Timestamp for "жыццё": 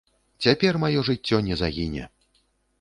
1.11-1.43